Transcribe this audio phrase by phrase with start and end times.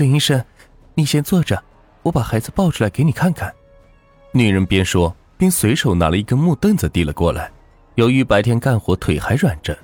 [0.00, 0.42] 林医生，
[0.94, 1.62] 你先坐着，
[2.02, 3.54] 我把孩子抱出来给你看看。
[4.32, 7.52] 女人边说边随手拿了一根木凳子递了过来。
[7.96, 9.78] 由于白天干活腿还软着，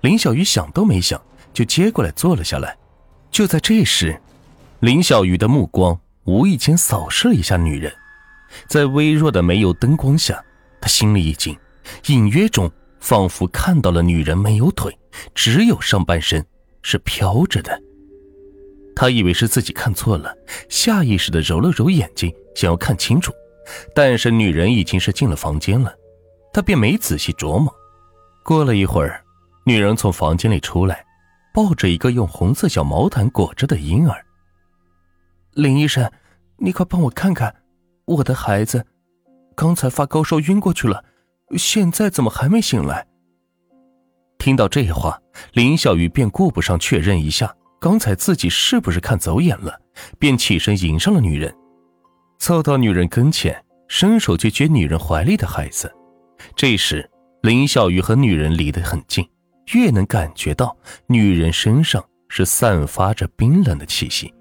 [0.00, 1.22] 林小鱼想都没想
[1.54, 2.76] 就接过来坐了下来。
[3.30, 4.20] 就在这时，
[4.80, 7.94] 林小鱼的目光无意间扫视了一下女人，
[8.66, 10.42] 在微弱的煤油灯光下，
[10.80, 11.56] 他心里一惊，
[12.06, 12.68] 隐约中
[12.98, 14.98] 仿佛看到了女人没有腿，
[15.32, 16.44] 只有上半身
[16.82, 17.80] 是飘着的。
[19.00, 20.36] 他以为是自己看错了，
[20.68, 23.32] 下意识的揉了揉眼睛，想要看清楚，
[23.94, 25.90] 但是女人已经是进了房间了，
[26.52, 27.74] 他便没仔细琢磨。
[28.44, 29.24] 过了一会儿，
[29.64, 31.02] 女人从房间里出来。
[31.54, 34.22] 抱着一个用红色小毛毯裹着的婴儿，
[35.54, 36.12] 林医生，
[36.58, 37.56] 你快帮我看看，
[38.04, 38.84] 我的孩子
[39.56, 41.02] 刚才发高烧晕过去了，
[41.56, 43.06] 现在怎么还没醒来？
[44.38, 45.18] 听到这话，
[45.54, 49.80] 林小鱼便顾不上确认一下刚才自己是不是看走眼了，
[50.18, 51.52] 便起身迎上了女人，
[52.38, 55.90] 凑到女人跟前，伸手去接女人怀里的孩子。
[56.54, 59.26] 这时，林小鱼和女人离得很近。
[59.72, 64.34] 越能感觉到女人身上是散发着冰冷的气息。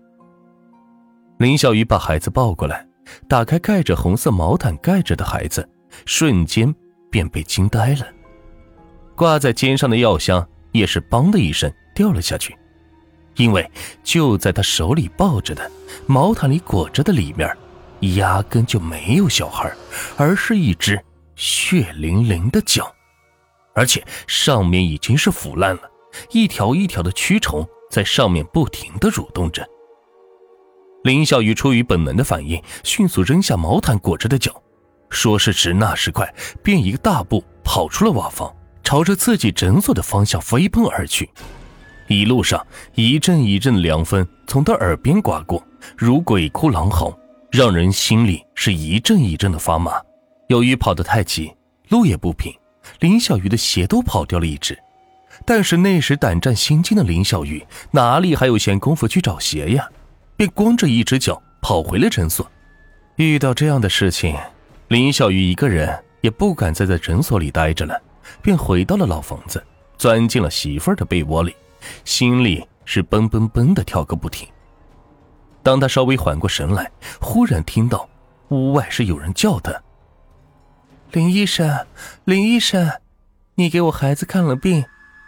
[1.38, 2.86] 林小鱼把孩子抱过来，
[3.30, 5.69] 打开盖着红色毛毯盖着的孩子，
[6.05, 6.73] 瞬间
[7.11, 8.08] 便被惊呆了。
[9.16, 12.58] 挂在肩上的药箱也是“梆”的一声掉了下去，
[13.40, 13.72] 因为
[14.04, 15.72] 就在他手里抱着的
[16.06, 17.50] 毛毯里裹着的里面，
[18.18, 19.73] 压根就没有小孩，
[20.18, 21.02] 而是一只
[21.38, 22.94] 血淋淋的脚。
[23.73, 25.82] 而且上面已经是腐烂了，
[26.32, 29.66] 一条一条的蛆虫在上面不停的蠕动着。
[31.06, 34.62] 林小鱼出于本能的反应，迅速扔下毛毯裹着的脚，
[35.10, 36.30] 说时迟那时快，
[36.62, 41.30] 便一个大步跑出了瓦房，朝着自己诊所的方向飞奔而去。
[42.09, 42.65] 一路上，
[42.95, 45.63] 一阵一阵的凉风从他耳边刮过，
[45.95, 47.15] 如鬼哭狼嚎，
[47.52, 49.91] 让人心里是一阵一阵的发麻。
[50.47, 51.53] 由于跑得太急，
[51.89, 52.52] 路也不平。
[52.99, 54.75] 林小鱼的鞋都跑掉了一只，
[55.45, 59.87] 但是那时胆战心惊的林小鱼哪里还有闲工夫去找鞋呀？
[60.36, 62.49] 便光着一只脚跑回了诊所。
[63.17, 64.36] 遇到这样的事情，
[64.87, 68.02] 林小鱼一个人也不敢再在诊所里待着了，
[68.42, 69.64] 便回到了老房子，
[69.95, 71.53] 钻进了媳妇儿的被窝里，
[72.06, 74.48] 心里是嘣嘣嘣的跳个不停。
[75.62, 78.10] 当他稍微缓过神来，忽然听到
[78.50, 79.73] 屋外是有人叫他。
[81.12, 81.86] 林医生，
[82.26, 82.90] 林医生，
[83.56, 84.86] 你给我孩子看了病，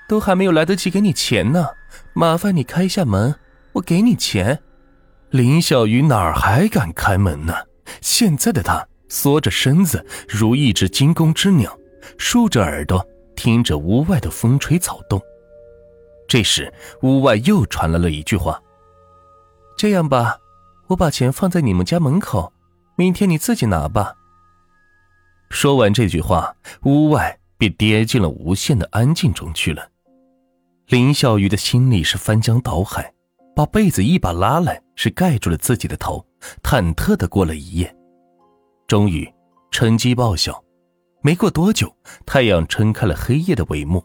[0.08, 1.68] 都还没有来得及给你钱呢，
[2.14, 3.36] 麻烦你开一下门，
[3.74, 4.60] 我给你钱。
[5.30, 7.54] 林小鱼哪儿还敢开门呢？
[8.00, 11.78] 现在的他缩着身子，如一只惊弓之鸟，
[12.18, 15.22] 竖着耳朵听着屋外的风吹草动。
[16.32, 18.58] 这时，屋外又传来了一句话
[19.76, 20.38] ：“这样吧，
[20.88, 22.54] 我把钱放在你们家门口，
[22.96, 24.16] 明天你自己拿吧。”
[25.52, 29.90] 说完这句话，屋外便跌进了无限的安静中去了。
[30.88, 33.14] 林小鱼的心里是翻江倒海，
[33.54, 36.26] 把被子一把拉来，是盖住了自己的头，
[36.64, 37.94] 忐忑的过了一夜。
[38.88, 39.30] 终于，
[39.70, 40.64] 成绩报晓。
[41.22, 41.94] 没过多久，
[42.26, 44.02] 太阳撑开了黑夜的帷幕。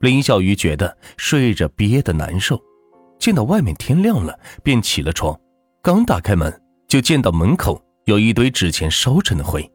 [0.00, 2.58] 林小鱼觉得睡着憋得难受，
[3.18, 5.38] 见到外面天亮了，便起了床。
[5.82, 6.50] 刚打开门，
[6.88, 9.70] 就见到门口有一堆纸钱烧成的灰。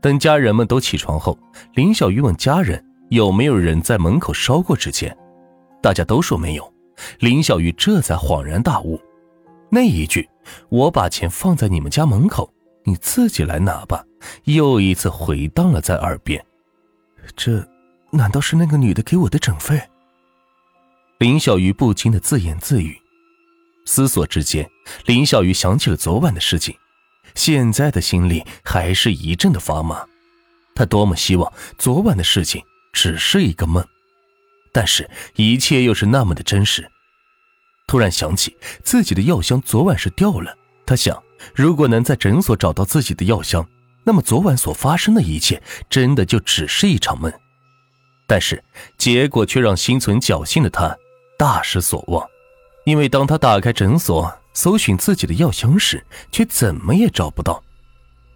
[0.00, 1.38] 等家人们都起床后，
[1.74, 5.14] 林小鱼问家人有没有人在门口烧过纸钱，
[5.82, 6.72] 大家都说没有。
[7.18, 8.98] 林小鱼这才恍然大悟，
[9.70, 10.26] 那一句
[10.70, 12.50] “我把钱放在你们家门口，
[12.84, 14.02] 你自己来拿吧”，
[14.44, 16.42] 又一次回荡了在耳边。
[17.36, 17.62] 这
[18.10, 19.80] 难道是那个女的给我的诊费？
[21.18, 23.00] 林小鱼不禁的自言自语。
[23.84, 24.70] 思索之间，
[25.06, 26.76] 林小鱼想起了昨晚的事情。
[27.34, 30.04] 现在的心里还是一阵的发麻，
[30.74, 33.86] 他多么希望昨晚的事情只是一个梦，
[34.72, 36.90] 但是，一切又是那么的真实。
[37.86, 41.22] 突然想起自己的药箱昨晚是掉了，他想，
[41.54, 43.66] 如果能在诊所找到自己的药箱，
[44.04, 47.32] 那么昨晚所发生的一切真的就只是一场梦。
[48.28, 48.62] 但是，
[48.96, 50.96] 结果却让心存侥幸的他
[51.36, 52.24] 大失所望，
[52.84, 54.32] 因为当他打开诊所。
[54.54, 57.62] 搜寻自己的药箱时，却怎么也找不到。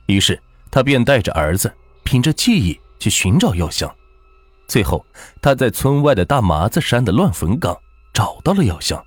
[0.07, 0.41] 于是
[0.71, 1.75] 他便带着儿子，
[2.05, 3.93] 凭着记忆去寻找药箱。
[4.69, 5.05] 最后，
[5.41, 7.77] 他在村外的大麻子山的乱坟岗
[8.15, 9.05] 找到了药箱。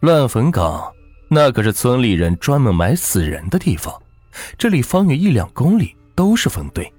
[0.00, 0.90] 乱坟岗，
[1.28, 3.94] 那可是村里人专门埋死人的地方。
[4.56, 6.90] 这里方圆一两公里都是坟堆，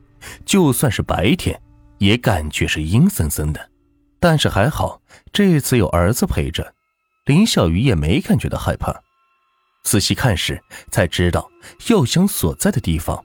[0.45, 1.59] 就算是白天，
[2.01, 3.69] 也感觉是阴森森的。
[4.19, 5.01] 但是还好，
[5.31, 6.73] 这次有儿子陪着。
[7.25, 8.91] 林小鱼也没感觉到害怕。
[9.83, 10.59] 仔细看时，
[10.89, 11.49] 才知道
[11.89, 13.23] 药箱所在的地方，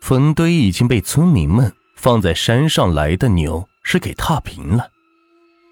[0.00, 4.90] 坟堆已经被村民们放在山上来的牛是给踏平了。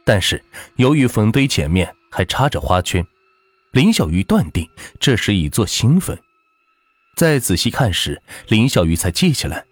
[0.04, 0.42] 但是
[0.76, 3.04] 由于坟堆前面还插着花圈，
[3.72, 4.68] 林小鱼断定
[5.00, 6.16] 这是一座新坟。
[7.16, 9.64] 再仔细看时，林小鱼才记起来，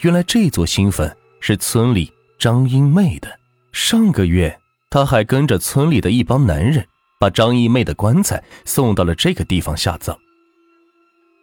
[0.00, 3.38] 原来这座新坟是村里张英妹的。
[3.72, 4.58] 上个月，
[4.90, 6.86] 他还跟着村里的一帮男人。
[7.18, 10.18] 把张英妹的棺材送到了这个地方下葬。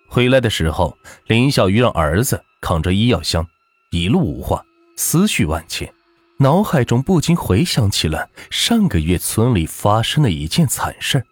[0.07, 0.95] 回来的时候，
[1.25, 3.47] 林小鱼让儿子扛着医药箱，
[3.89, 4.63] 一路无话，
[4.95, 5.91] 思绪万千，
[6.37, 11.25] 脑海中不禁回想起了上个月村里发生的一件惨事。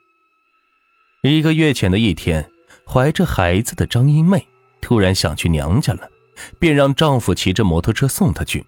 [1.22, 2.50] 一个月前的一天，
[2.84, 4.48] 怀着孩子的张英妹
[4.82, 6.10] 突然想去娘家了，
[6.58, 8.66] 便让丈夫骑着摩托车送她去。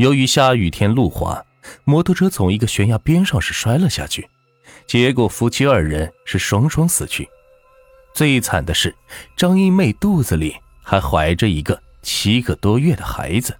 [0.00, 1.44] 由于下雨天路滑，
[1.84, 4.26] 摩托车从一个悬崖边上是摔了下去。
[4.86, 7.28] 结果夫妻二人是双双死去，
[8.14, 8.96] 最惨的是
[9.36, 13.54] 张一妹肚子里还怀着一个七个多月的孩子。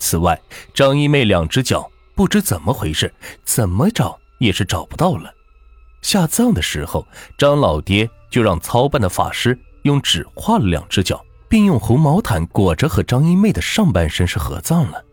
[0.00, 0.36] 此外，
[0.74, 3.14] 张一妹两只脚不知怎么回事，
[3.44, 5.32] 怎么找也是找不到了。
[6.02, 7.06] 下葬的时候，
[7.38, 15.04] 张老爹就让操办的法师用纸画了两只脚，并用红毛毯裹着和张一妹的上半身是合葬了。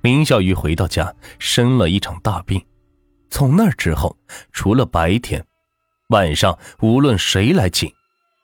[0.00, 2.64] 林小鱼回到家，生了一场大病。
[3.30, 4.16] 从那之后，
[4.52, 5.44] 除了白天，
[6.08, 7.92] 晚上无论谁来请，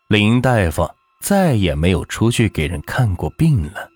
[0.08, 0.88] 林大夫
[1.22, 3.88] 再也没有出去给人看过病了。